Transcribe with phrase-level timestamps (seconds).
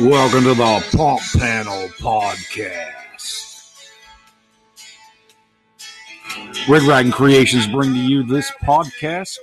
[0.00, 3.90] Welcome to the Pump Panel Podcast.
[6.68, 9.38] Red Dragon Creations bring to you this podcast.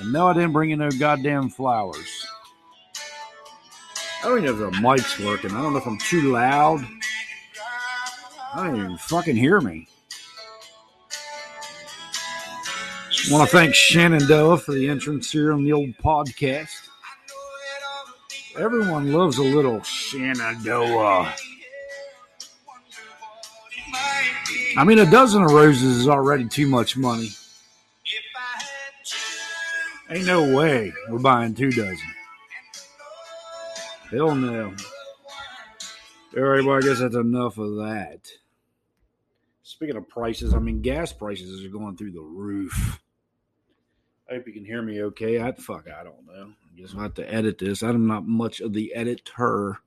[0.00, 2.26] And no, I didn't bring you no goddamn flowers.
[4.24, 5.52] I don't even know if the mic's working.
[5.52, 6.84] I don't know if I'm too loud.
[8.52, 9.86] I don't even fucking hear me.
[13.28, 16.77] I want to thank Shenandoah for the entrance here on the old podcast.
[18.58, 21.32] Everyone loves a little Shenandoah.
[24.76, 27.30] I mean, a dozen of roses is already too much money.
[30.10, 31.98] Ain't no way we're buying two dozen.
[34.10, 34.74] Hell no.
[36.36, 38.28] All right, well, I guess that's enough of that.
[39.62, 43.00] Speaking of prices, I mean, gas prices are going through the roof.
[44.28, 45.40] I hope you can hear me okay.
[45.40, 46.52] I fuck, I don't know.
[46.94, 47.82] I'll have to edit this.
[47.82, 49.78] I'm not much of the editor.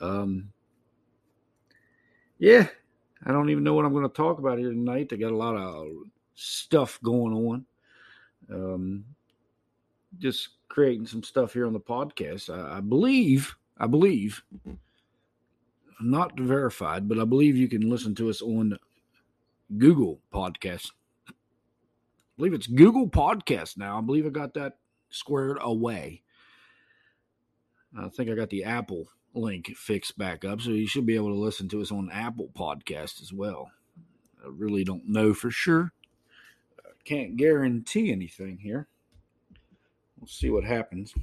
[0.00, 0.52] Um,
[2.38, 2.68] yeah,
[3.24, 5.08] I don't even know what I'm going to talk about here tonight.
[5.08, 5.88] They got a lot of
[6.34, 7.66] stuff going on.
[8.52, 9.04] Um,
[10.18, 12.50] just creating some stuff here on the podcast.
[12.50, 14.42] I, I believe, I believe,
[16.00, 18.78] not verified, but I believe you can listen to us on
[19.78, 20.90] Google Podcast.
[21.28, 21.32] I
[22.36, 23.98] believe it's Google Podcast now.
[23.98, 24.76] I believe I got that
[25.10, 26.22] squared away.
[27.98, 31.28] I think I got the Apple link fixed back up, so you should be able
[31.28, 33.70] to listen to us on Apple Podcast as well.
[34.44, 35.92] I really don't know for sure.
[37.04, 38.88] Can't guarantee anything here.
[40.18, 41.14] We'll see what happens.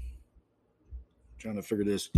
[1.38, 2.10] trying to figure this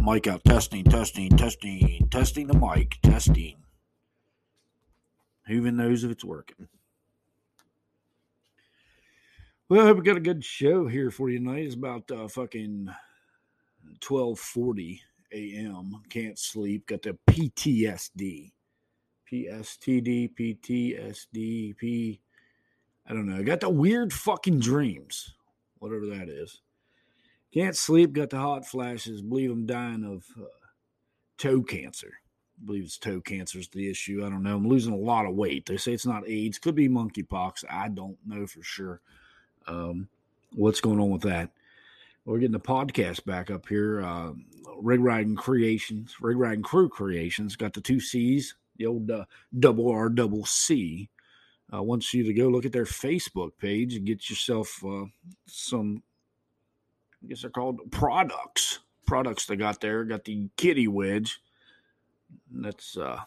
[0.00, 0.44] mic out.
[0.44, 3.56] Testing, testing, testing, testing the mic, testing.
[5.46, 6.68] Who even knows if it's working?
[9.68, 11.64] Well, I hope we got a good show here for you tonight.
[11.64, 12.88] It's about uh, fucking
[13.98, 16.02] twelve forty a.m.
[16.08, 16.86] Can't sleep.
[16.86, 18.52] Got the PTSD,
[19.28, 22.20] PSTD, PTSD, P.
[23.08, 23.42] I don't know.
[23.42, 25.34] Got the weird fucking dreams,
[25.80, 26.62] whatever that is.
[27.52, 28.12] Can't sleep.
[28.12, 29.20] Got the hot flashes.
[29.20, 30.46] Believe I'm dying of uh,
[31.38, 32.12] toe cancer.
[32.62, 34.24] I believe it's toe cancer is the issue.
[34.24, 34.58] I don't know.
[34.58, 35.66] I'm losing a lot of weight.
[35.66, 36.60] They say it's not AIDS.
[36.60, 37.64] Could be monkeypox.
[37.68, 39.00] I don't know for sure.
[39.66, 40.08] Um,
[40.54, 41.50] what's going on with that?
[42.24, 44.02] We're getting the podcast back up here.
[44.04, 44.32] Uh,
[44.78, 49.24] Rig Riding Creations, Rig Riding Crew Creations, got the two C's, the old uh,
[49.58, 51.08] double R, double C.
[51.70, 55.04] I want you to go look at their Facebook page and get yourself uh,
[55.46, 56.02] some,
[57.22, 58.80] I guess they're called products.
[59.06, 60.04] Products they got there.
[60.04, 61.40] Got the kitty wedge.
[62.50, 63.20] That's uh,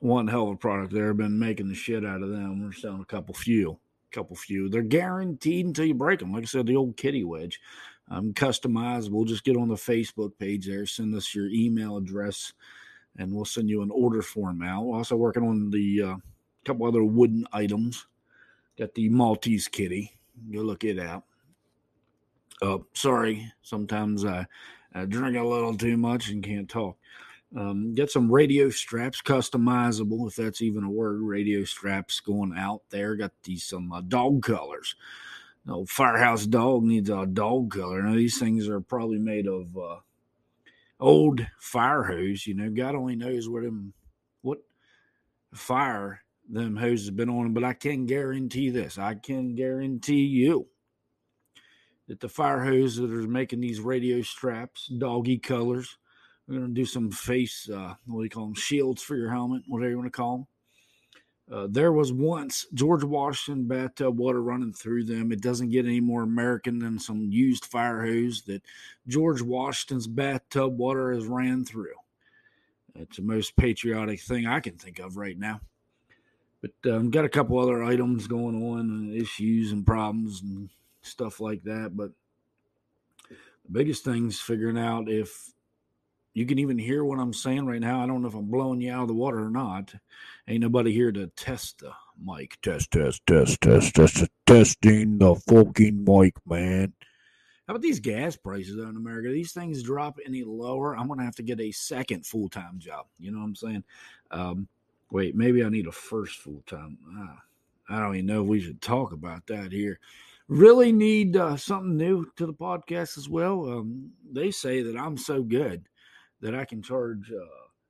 [0.00, 1.14] one hell of a product there.
[1.14, 2.62] Been making the shit out of them.
[2.62, 3.78] We're selling a couple few
[4.12, 4.68] couple few.
[4.68, 6.32] They're guaranteed until you break them.
[6.32, 7.60] Like I said, the old kitty wedge.
[8.08, 9.26] Um, customizable.
[9.26, 12.52] Just get on the Facebook page there, send us your email address,
[13.16, 14.84] and we'll send you an order form out.
[14.84, 16.16] We're also working on the uh,
[16.64, 18.06] couple other wooden items.
[18.78, 20.12] Got the Maltese kitty.
[20.50, 21.24] Go look it out.
[22.60, 24.46] Uh, sorry, sometimes I,
[24.94, 26.96] I drink a little too much and can't talk.
[27.54, 31.20] Um, get some radio straps, customizable, if that's even a word.
[31.20, 33.14] Radio straps going out there.
[33.14, 34.96] Got these some uh, dog colors.
[35.66, 38.02] No firehouse dog needs a dog color.
[38.02, 39.96] Now these things are probably made of uh,
[40.98, 42.46] old fire hose.
[42.46, 43.92] You know, God only knows where them
[44.40, 44.58] what
[45.54, 47.52] fire them hoses have been on.
[47.52, 48.98] But I can guarantee this.
[48.98, 50.68] I can guarantee you
[52.08, 55.98] that the fire hose that are making these radio straps, doggy colors
[56.46, 59.30] we're going to do some face, uh, what do you call them, shields for your
[59.30, 60.46] helmet, whatever you want to call them.
[61.50, 65.32] Uh, there was once George Washington bathtub water running through them.
[65.32, 68.62] It doesn't get any more American than some used fire hose that
[69.06, 71.94] George Washington's bathtub water has ran through.
[72.94, 75.60] It's the most patriotic thing I can think of right now.
[76.60, 80.70] But um, got a couple other items going on, and issues and problems and
[81.02, 81.96] stuff like that.
[81.96, 82.12] But
[83.28, 85.52] the biggest thing's figuring out if
[86.34, 88.02] you can even hear what I'm saying right now.
[88.02, 89.94] I don't know if I'm blowing you out of the water or not.
[90.48, 91.92] Ain't nobody here to test the
[92.22, 92.58] mic.
[92.62, 96.94] Test, test, test, test, test, testing the fucking mic, man.
[97.66, 99.28] How about these gas prices out in America?
[99.28, 103.06] These things drop any lower, I'm gonna have to get a second full time job.
[103.18, 103.84] You know what I'm saying?
[104.30, 104.68] Um,
[105.10, 106.98] wait, maybe I need a first full time.
[107.16, 107.42] Ah,
[107.88, 110.00] I don't even know if we should talk about that here.
[110.48, 113.68] Really need uh, something new to the podcast as well.
[113.70, 115.88] Um, they say that I'm so good
[116.42, 117.46] that I can charge uh,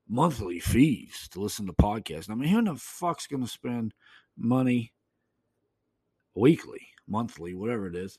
[0.08, 2.30] monthly fees to listen to podcasts.
[2.30, 3.94] I mean, who in the fuck's going to spend
[4.36, 4.92] money
[6.34, 8.18] weekly, monthly, whatever it is,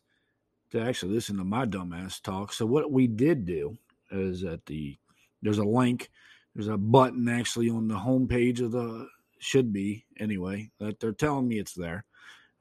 [0.72, 2.52] to actually listen to my dumbass talk.
[2.52, 3.78] So what we did do
[4.12, 4.98] is that the
[5.42, 6.10] there's a link,
[6.56, 9.08] there's a button actually on the homepage of the
[9.40, 12.06] should be anyway that they're telling me it's there.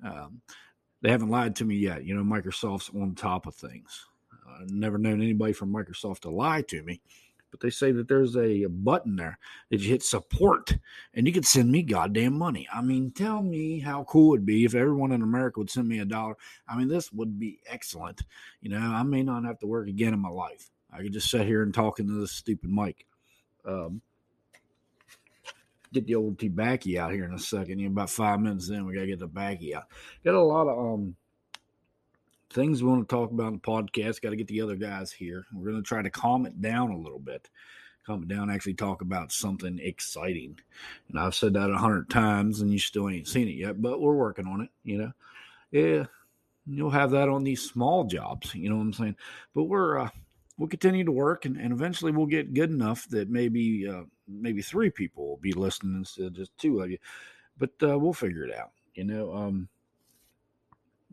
[0.05, 0.43] Um,
[1.01, 2.05] they haven't lied to me yet.
[2.05, 4.05] You know, Microsoft's on top of things.
[4.61, 7.01] I've never known anybody from Microsoft to lie to me,
[7.53, 9.39] but they say that there's a, button there
[9.71, 10.77] that you hit support
[11.15, 12.67] and you could send me goddamn money.
[12.73, 15.87] I mean, tell me how cool it would be if everyone in America would send
[15.87, 16.37] me a dollar.
[16.67, 18.23] I mean, this would be excellent.
[18.63, 20.71] You know, I may not have to work again in my life.
[20.91, 23.07] I could just sit here and talk into this stupid mic.
[23.65, 24.01] Um,
[25.93, 27.81] get the old T-backy out here in a second.
[27.81, 29.85] In about five minutes then we gotta get the backy out.
[30.25, 31.17] Got a lot of um
[32.53, 34.21] things we want to talk about in the podcast.
[34.21, 35.45] Got to get the other guys here.
[35.53, 37.49] We're gonna try to calm it down a little bit.
[38.07, 40.59] Calm it down, actually talk about something exciting.
[41.09, 44.01] And I've said that a hundred times, and you still ain't seen it yet, but
[44.01, 44.71] we're working on it.
[44.83, 45.13] You know,
[45.71, 46.05] yeah,
[46.67, 48.55] you'll have that on these small jobs.
[48.55, 49.17] You know what I'm saying?
[49.55, 50.09] But we're uh,
[50.59, 54.63] we'll continue to work, and, and eventually we'll get good enough that maybe uh, maybe
[54.63, 56.99] three people will be listening instead of just two of you.
[57.59, 58.71] But uh, we'll figure it out.
[58.95, 59.69] You know, um,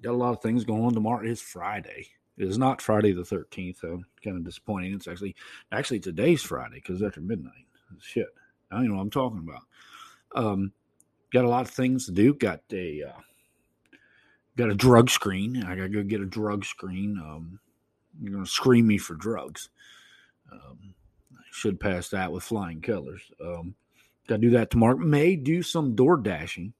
[0.01, 0.93] got a lot of things going.
[0.93, 2.07] Tomorrow is Friday.
[2.37, 4.93] It is not Friday the 13th, so kind of disappointing.
[4.93, 5.35] It's actually
[5.71, 7.65] actually today's Friday because after midnight.
[7.99, 8.27] Shit,
[8.71, 9.61] I don't know what I'm talking about.
[10.35, 10.71] Um,
[11.33, 12.33] got a lot of things to do.
[12.33, 13.19] Got a uh,
[14.55, 15.63] got a drug screen.
[15.63, 17.19] I gotta go get a drug screen.
[17.19, 17.59] Um,
[18.21, 19.69] you're gonna screen me for drugs.
[20.51, 20.93] Um,
[21.51, 23.21] should pass that with flying colors.
[23.43, 23.75] Um,
[24.27, 24.97] got to do that tomorrow.
[24.97, 26.73] May do some door dashing.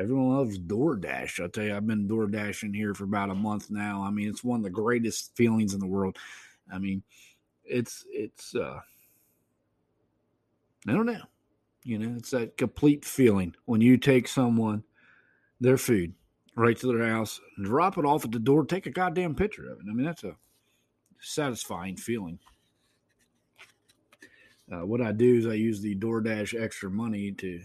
[0.00, 1.44] Everyone loves DoorDash.
[1.44, 4.02] I tell you, I've been door dashing here for about a month now.
[4.02, 6.16] I mean, it's one of the greatest feelings in the world.
[6.72, 7.02] I mean,
[7.64, 8.80] it's it's uh
[10.88, 11.20] I don't know.
[11.84, 14.84] You know, it's that complete feeling when you take someone
[15.60, 16.14] their food
[16.56, 19.80] right to their house, drop it off at the door, take a goddamn picture of
[19.80, 19.86] it.
[19.88, 20.34] I mean, that's a
[21.20, 22.38] satisfying feeling.
[24.72, 27.60] Uh, what I do is I use the DoorDash extra money to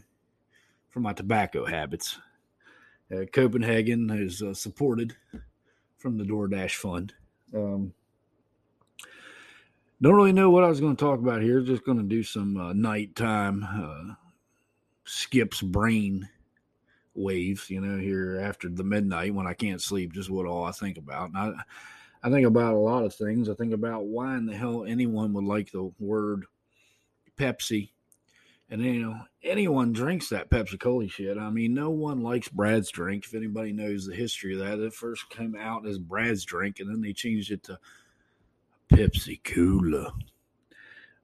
[0.90, 2.20] for my tobacco habits.
[3.12, 5.16] Uh, Copenhagen is uh, supported
[5.98, 7.14] from the DoorDash fund.
[7.54, 7.94] Um,
[10.02, 11.62] don't really know what I was going to talk about here.
[11.62, 14.14] Just going to do some uh, nighttime uh,
[15.06, 16.28] skips brain
[17.14, 20.12] waves, you know, here after the midnight when I can't sleep.
[20.14, 21.30] Just what all I think about.
[21.30, 21.54] And I,
[22.24, 23.50] I think about a lot of things.
[23.50, 26.46] I think about why in the hell anyone would like the word
[27.38, 27.90] Pepsi.
[28.70, 31.38] And you know, anyone drinks that Pepsi Cola shit.
[31.38, 33.26] I mean, no one likes Brad's drink.
[33.26, 36.90] If anybody knows the history of that, it first came out as Brad's drink, and
[36.90, 37.78] then they changed it to
[38.92, 40.14] Pepsi Cola.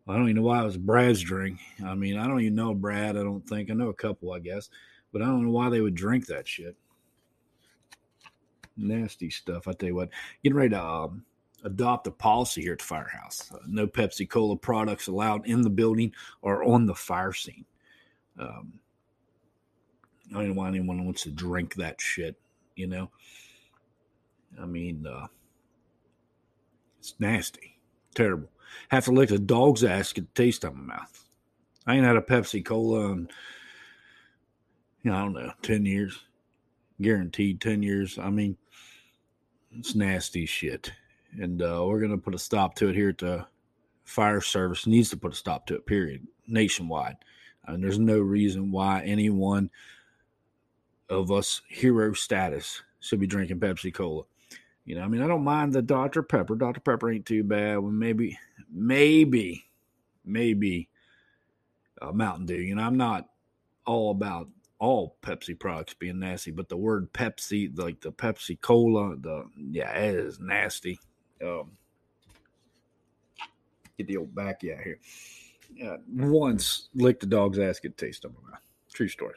[0.08, 1.60] I don't even know why it was Brad's drink.
[1.86, 3.18] I mean, I don't even know Brad.
[3.18, 4.70] I don't think I know a couple, I guess,
[5.14, 6.76] but I don't know why they would drink that shit.
[8.78, 9.68] Nasty stuff.
[9.68, 10.10] I tell you what,
[10.44, 11.24] getting ready to um,
[11.64, 13.52] adopt a policy here at the firehouse.
[13.54, 17.66] Uh, no Pepsi Cola products allowed in the building or on the fire scene.
[18.40, 18.74] Um,
[20.32, 22.40] I don't know why anyone wants to drink that shit,
[22.76, 23.10] you know?
[24.62, 25.28] I mean, uh,
[27.00, 27.78] it's nasty,
[28.16, 28.50] terrible.
[28.90, 31.26] Have to lick a dog's ass to get the taste on my mouth.
[31.86, 33.30] I ain't had a Pepsi Cola in,
[35.04, 36.20] you know, I don't know, 10 years.
[37.02, 38.20] Guaranteed 10 years.
[38.20, 38.58] I mean,
[39.72, 40.92] it's nasty shit
[41.40, 43.46] and uh, we're going to put a stop to it here at the
[44.04, 44.88] fire service.
[44.88, 47.18] Needs to put a stop to it period nationwide.
[47.66, 49.70] And there's no reason why anyone
[51.10, 54.24] of us hero status should be drinking pepsi cola
[54.86, 56.56] you know i mean i don't mind the dr pepper.
[56.56, 57.80] Dr pepper ain't too bad.
[57.80, 58.40] Well maybe
[58.72, 59.66] maybe
[60.24, 60.88] maybe
[62.02, 62.56] uh, mountain dew.
[62.56, 63.28] You know i'm not
[63.86, 64.48] all about
[64.80, 69.92] all Pepsi products being nasty, but the word Pepsi, like the Pepsi Cola, the yeah,
[69.92, 70.98] it is nasty
[71.44, 71.72] um,
[73.98, 75.00] get the old backy out here.
[75.86, 78.60] Uh, once licked the dog's ass, get taste of my mouth.
[78.94, 79.36] True story.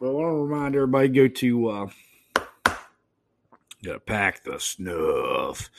[0.00, 1.86] Well, I want to remind everybody go to uh,
[3.82, 5.70] gotta pack the snuff.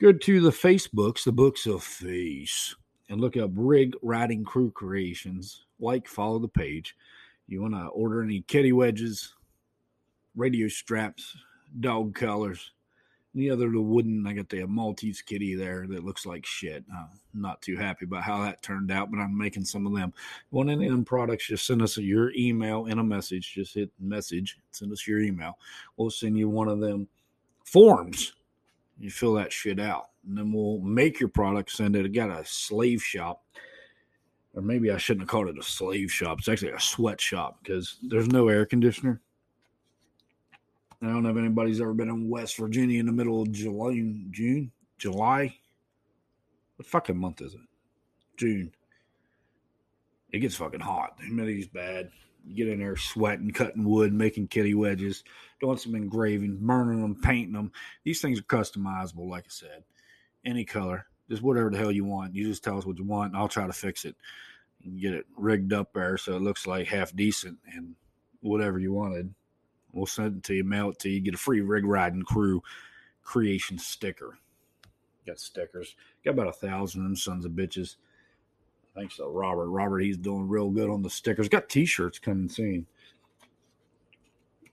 [0.00, 2.74] Go to the Facebooks, the books of face,
[3.08, 5.64] and look up Rig Riding Crew Creations.
[5.78, 6.96] Like, follow the page.
[7.46, 9.34] You want to order any kitty wedges,
[10.34, 11.36] radio straps,
[11.80, 12.72] dog collars,
[13.34, 16.84] the other the wooden i got the maltese kitty there that looks like shit.
[16.92, 20.12] I'm not too happy about how that turned out but i'm making some of them.
[20.50, 23.54] One of them products just send us your email and a message.
[23.54, 25.58] Just hit message send us your email.
[25.96, 27.08] We'll send you one of them
[27.64, 28.34] forms.
[28.98, 32.04] You fill that shit out and then we'll make your product send it.
[32.04, 33.42] I got a slave shop.
[34.54, 36.38] Or maybe i shouldn't have called it a slave shop.
[36.38, 39.22] It's actually a sweatshop because there's no air conditioner
[41.02, 43.92] I don't know if anybody's ever been in West Virginia in the middle of July,
[44.30, 45.56] June, July.
[46.76, 47.60] What fucking month is it?
[48.36, 48.72] June.
[50.30, 51.18] It gets fucking hot.
[51.18, 52.10] The humidity's bad.
[52.46, 55.24] You get in there sweating, cutting wood, making kitty wedges,
[55.60, 57.72] doing some engraving, burning them, painting them.
[58.04, 59.84] These things are customizable, like I said.
[60.44, 62.34] Any color, just whatever the hell you want.
[62.34, 64.16] You just tell us what you want, and I'll try to fix it
[64.84, 67.96] and get it rigged up there so it looks like half decent and
[68.40, 69.34] whatever you wanted.
[69.92, 72.62] We'll send it to you, mail it to you, get a free rig riding crew
[73.22, 74.38] creation sticker.
[75.26, 75.94] Got stickers.
[76.24, 77.96] Got about a thousand of them sons of bitches.
[78.94, 79.68] Thanks to Robert.
[79.68, 81.48] Robert, he's doing real good on the stickers.
[81.48, 82.86] Got t-shirts coming soon.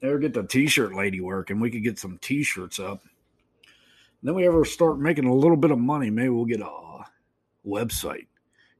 [0.01, 1.59] Ever get the t-shirt lady working?
[1.59, 3.03] We could get some t-shirts up.
[3.63, 7.05] And then we ever start making a little bit of money, maybe we'll get a
[7.65, 8.27] website.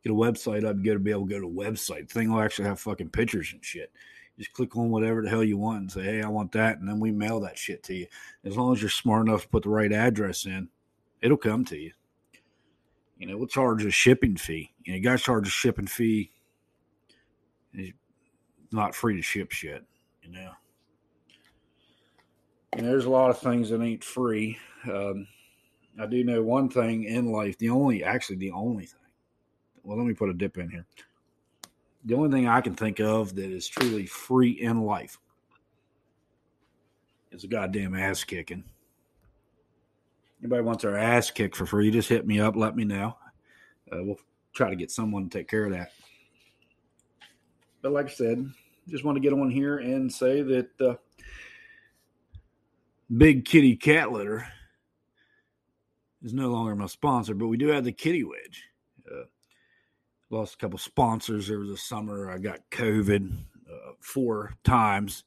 [0.03, 2.07] Get a website up, get to be able to go to a website.
[2.07, 3.91] The thing will actually have fucking pictures and shit.
[4.39, 6.79] Just click on whatever the hell you want and say, hey, I want that.
[6.79, 8.07] And then we mail that shit to you.
[8.45, 10.69] As long as you're smart enough to put the right address in,
[11.21, 11.91] it'll come to you.
[13.17, 14.71] You know, we'll charge a shipping fee.
[14.85, 16.31] You know, you got to charge a shipping fee.
[17.73, 17.93] It's
[18.71, 19.83] not free to ship shit,
[20.23, 20.51] you know.
[22.71, 24.57] And there's a lot of things that ain't free.
[24.85, 25.27] Um,
[25.99, 28.99] I do know one thing in life, the only, actually, the only thing.
[29.83, 30.85] Well, let me put a dip in here
[32.09, 35.19] the only thing I can think of that is truly free in life
[37.31, 38.63] is a goddamn ass kicking.
[40.41, 43.15] Anybody wants our ass kicked for free, just hit me up, let me know.
[43.91, 44.19] Uh, we'll
[44.55, 45.91] try to get someone to take care of that.
[47.83, 48.43] But like I said,
[48.87, 50.95] just want to get on here and say that uh,
[53.15, 54.47] Big Kitty Cat Litter
[56.23, 58.68] is no longer my sponsor, but we do have the Kitty Wedge.
[60.29, 62.31] Lost a couple sponsors was a summer.
[62.31, 63.31] I got covid
[63.69, 65.23] uh, four times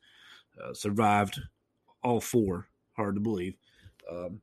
[0.63, 1.41] uh, survived
[2.03, 3.57] all four hard to believe.
[4.11, 4.41] Um,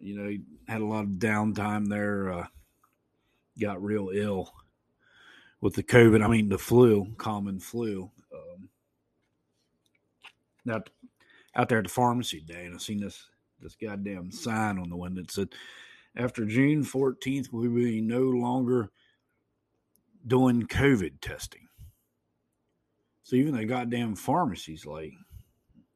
[0.00, 0.36] you know
[0.66, 2.46] had a lot of downtime there uh,
[3.60, 4.52] got real ill
[5.60, 8.68] with the covid i mean the flu common flu um,
[10.72, 10.90] out,
[11.54, 13.28] out there at the pharmacy day and i seen this
[13.60, 15.48] this goddamn sign on the window that said
[16.16, 18.90] after june 14th we will be no longer
[20.26, 21.68] doing COVID testing.
[23.22, 25.12] So even the goddamn pharmacies, like,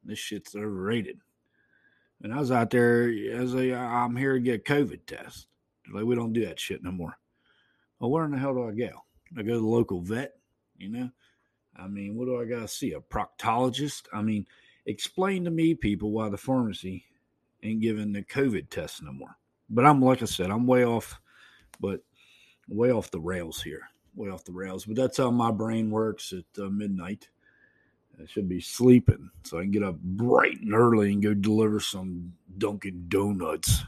[0.04, 1.18] this shit's overrated.
[2.22, 5.48] And I was out there, as a, I'm here to get a COVID test.
[5.92, 7.18] like, we don't do that shit no more.
[7.98, 8.90] Well, where in the hell do I go?
[9.36, 10.34] I go to the local vet,
[10.76, 11.10] you know?
[11.76, 12.92] I mean, what do I got to see?
[12.92, 14.02] A proctologist?
[14.12, 14.46] I mean,
[14.86, 17.04] explain to me, people, why the pharmacy
[17.62, 19.36] ain't giving the COVID test no more.
[19.68, 21.18] But I'm, like I said, I'm way off,
[21.80, 22.00] but
[22.68, 26.32] way off the rails here way off the rails, but that's how my brain works
[26.32, 27.28] at uh, midnight.
[28.22, 31.80] I should be sleeping so I can get up bright and early and go deliver
[31.80, 33.82] some Dunkin' Donuts.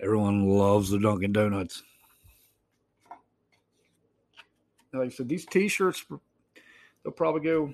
[0.00, 1.82] Everyone loves the Dunkin' Donuts.
[4.92, 6.04] Like I said, these T-shirts,
[7.02, 7.72] they'll probably go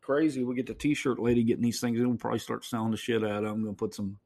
[0.00, 0.44] crazy.
[0.44, 3.24] We get the T-shirt lady getting these things, and we'll probably start selling the shit
[3.24, 3.52] out of them.
[3.54, 4.18] I'm gonna put some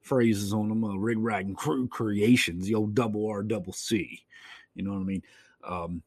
[0.00, 0.82] phrases on them.
[0.82, 4.24] Uh, Rig Riding Crew Creations, the old double R, double C.
[4.74, 5.22] You know what I mean?
[5.62, 6.02] Um,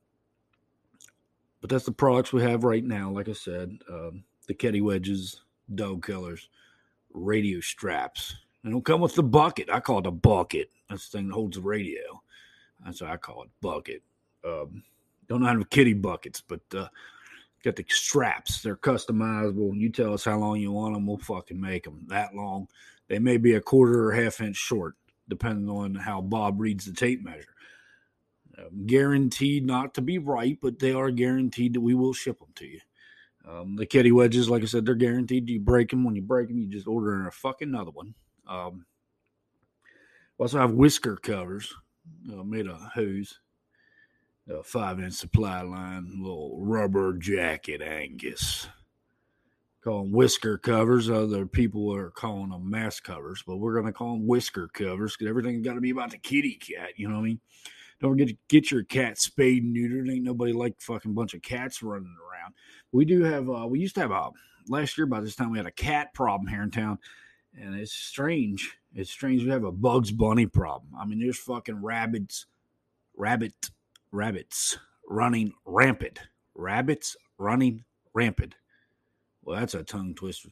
[1.61, 3.11] but that's the products we have right now.
[3.11, 5.41] Like I said, um, the Kitty wedges,
[5.73, 6.49] dog killers,
[7.13, 8.35] radio straps.
[8.63, 9.69] They don't come with the bucket.
[9.71, 10.69] I call it a bucket.
[10.89, 12.21] That's the thing that holds the radio.
[12.83, 14.03] That's what I call it, bucket.
[14.45, 14.83] Um,
[15.27, 16.87] don't know how have kitty buckets, but uh,
[17.63, 18.61] got the straps.
[18.61, 19.75] They're customizable.
[19.75, 22.67] You tell us how long you want them, we'll fucking make them that long.
[23.07, 24.95] They may be a quarter or half inch short,
[25.27, 27.55] depending on how Bob reads the tape measure
[28.85, 32.65] guaranteed not to be right, but they are guaranteed that we will ship them to
[32.65, 32.79] you.
[33.47, 35.49] Um, the kitty wedges, like I said, they're guaranteed.
[35.49, 38.13] You break them when you break them, you just order a fucking another one.
[38.47, 38.85] Um,
[40.37, 41.73] we also have whisker covers
[42.31, 43.39] uh, made of hose,
[44.49, 48.67] a five inch supply line, little rubber jacket Angus.
[49.83, 51.09] Call them whisker covers.
[51.09, 55.15] Other people are calling them mask covers, but we're going to call them whisker covers
[55.15, 56.89] because everything's got to be about the kitty cat.
[56.97, 57.39] You know what I mean?
[57.99, 60.11] Don't forget to get your cat spayed and neutered.
[60.11, 62.53] Ain't nobody like fucking bunch of cats running around.
[62.91, 63.49] We do have.
[63.49, 64.31] Uh, we used to have a
[64.67, 66.97] last year by this time we had a cat problem here in town,
[67.59, 68.77] and it's strange.
[68.93, 69.43] It's strange.
[69.43, 70.93] We have a Bugs Bunny problem.
[70.97, 72.45] I mean, there's fucking rabbits,
[73.17, 73.53] rabbit,
[74.11, 74.77] rabbits
[75.09, 76.19] running rampant.
[76.55, 78.55] Rabbits running rampant.
[79.43, 80.49] Well, that's a tongue twister.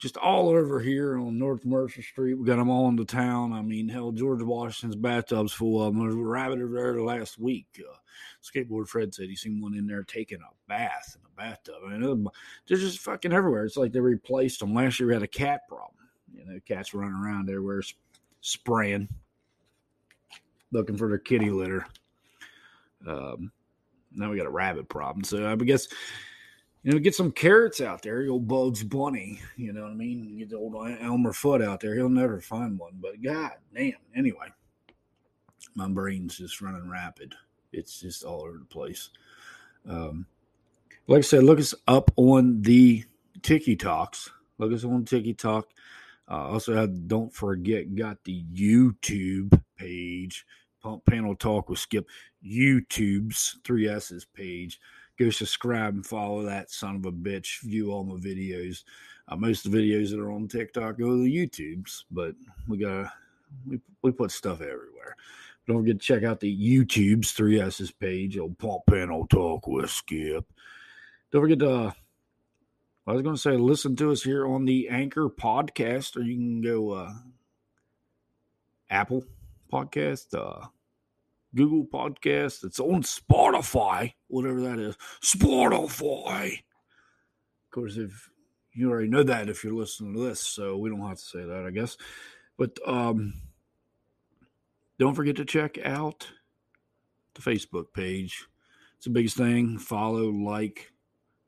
[0.00, 2.34] Just all over here on North Mercer Street.
[2.34, 3.52] We got them all in the town.
[3.52, 6.00] I mean, hell, George Washington's bathtub's full of them.
[6.00, 7.66] There was a rabbit over there last week.
[7.78, 7.94] Uh,
[8.42, 11.74] skateboard Fred said he seen one in there taking a bath in the bathtub.
[11.86, 12.26] I mean,
[12.66, 13.66] they're just fucking everywhere.
[13.66, 14.74] It's like they replaced them.
[14.74, 16.08] Last year we had a cat problem.
[16.34, 17.82] You know, cats running around everywhere
[18.40, 19.06] spraying,
[20.72, 21.86] looking for their kitty litter.
[23.06, 23.52] Um,
[24.12, 25.24] now we got a rabbit problem.
[25.24, 25.88] So I guess
[26.82, 29.40] you know, get some carrots out there, old Bugs Bunny.
[29.56, 30.38] You know what I mean?
[30.38, 31.94] Get the old Elmer Fudd out there.
[31.94, 32.94] He'll never find one.
[33.00, 33.92] But god damn.
[34.16, 34.46] Anyway,
[35.74, 37.34] my brain's just running rapid.
[37.72, 39.10] It's just all over the place.
[39.86, 40.26] Um,
[41.06, 43.04] like I said, look us up on the
[43.42, 44.30] Tiki Talks.
[44.58, 45.68] Look us on Tiki Talk.
[46.30, 50.46] Uh, also, have, don't forget, got the YouTube page,
[50.80, 52.08] Pump Panel Talk with Skip.
[52.44, 54.80] YouTube's three S's page
[55.20, 57.60] go subscribe and follow that son of a bitch.
[57.60, 58.84] View all my videos.
[59.28, 62.34] Uh, most of the videos that are on TikTok go to the YouTubes, but
[62.66, 63.12] we got
[63.66, 65.16] we we put stuff everywhere.
[65.66, 68.38] Don't forget to check out the YouTube's three S's page.
[68.38, 70.46] Old Pump Panel Talk with Skip.
[71.30, 71.70] Don't forget to.
[71.70, 71.92] Uh,
[73.06, 76.34] I was going to say, listen to us here on the Anchor podcast, or you
[76.34, 77.12] can go uh,
[78.88, 79.24] Apple
[79.72, 80.66] podcast, uh,
[81.54, 82.64] Google Podcast.
[82.64, 84.96] It's on Spotify, whatever that is.
[85.22, 86.52] Spotify.
[86.52, 88.30] Of course, if
[88.72, 91.44] you already know that if you're listening to this, so we don't have to say
[91.44, 91.96] that, I guess.
[92.56, 93.34] But um,
[94.98, 96.28] don't forget to check out
[97.34, 98.46] the Facebook page.
[98.96, 99.78] It's the biggest thing.
[99.78, 100.92] Follow, like,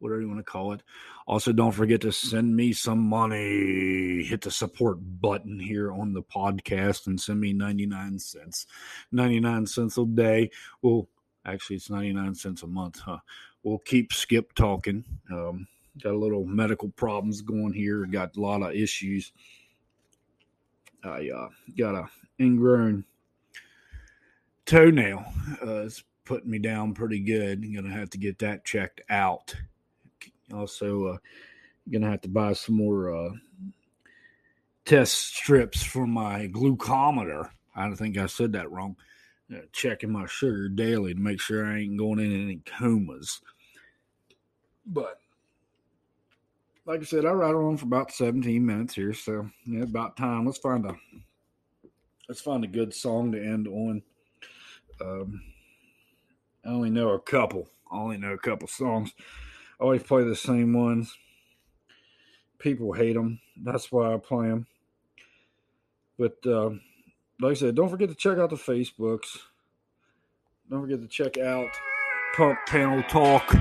[0.03, 0.83] whatever you want to call it.
[1.27, 4.25] Also, don't forget to send me some money.
[4.25, 8.67] Hit the support button here on the podcast and send me 99 cents.
[9.13, 10.51] 99 cents a day.
[10.83, 11.09] Well,
[11.47, 13.19] actually, it's 99 cents a month, huh?
[13.63, 15.05] We'll keep Skip talking.
[15.31, 15.69] Um,
[16.03, 18.05] got a little medical problems going here.
[18.07, 19.33] Got a lot of issues.
[21.05, 22.09] I uh, got a
[22.41, 23.05] ingrown
[24.67, 25.25] toenail.
[25.65, 27.63] Uh, it's putting me down pretty good.
[27.63, 29.55] I'm gonna have to get that checked out.
[30.53, 31.17] Also, uh,
[31.91, 33.31] gonna have to buy some more uh,
[34.85, 37.51] test strips for my glucometer.
[37.75, 38.97] I don't think I said that wrong.
[39.53, 43.41] Uh, checking my sugar daily to make sure I ain't going in any comas.
[44.87, 45.19] But
[46.87, 50.47] like I said, I ride on for about 17 minutes here, so yeah, about time.
[50.47, 50.95] Let's find a
[52.29, 54.03] let's find a good song to end on.
[55.01, 55.43] Um,
[56.65, 57.69] I only know a couple.
[57.91, 59.13] I only know a couple songs
[59.83, 61.15] always play the same ones.
[62.59, 63.41] People hate them.
[63.63, 64.67] That's why I play them.
[66.19, 66.71] But uh,
[67.41, 69.39] like I said, don't forget to check out the Facebooks.
[70.71, 71.69] Don't forget to check out
[72.37, 73.55] Pump Panel Talk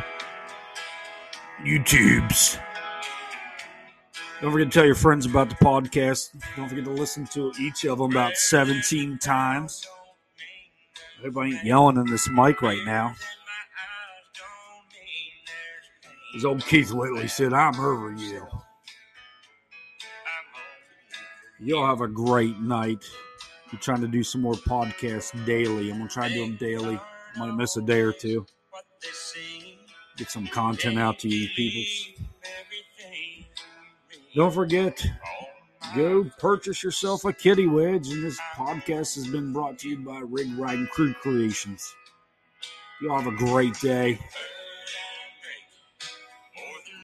[1.65, 2.59] YouTubes.
[4.41, 6.29] Don't forget to tell your friends about the podcast.
[6.55, 9.85] Don't forget to listen to each of them about 17 times.
[11.23, 13.15] I ain't yelling in this mic right now.
[16.35, 18.47] As old Keith Whitley said, I'm over you.
[21.59, 23.03] Y'all have a great night.
[23.71, 25.91] I'm trying to do some more podcasts daily.
[25.91, 26.99] I'm going to try to do them daily.
[27.37, 28.45] Might miss a day or two.
[30.17, 31.83] Get some content out to you people.
[34.35, 35.05] Don't forget,
[35.95, 38.07] go purchase yourself a kitty wedge.
[38.07, 41.93] And this podcast has been brought to you by Rig Riding Crew Creations.
[43.01, 44.19] Y'all have a great day.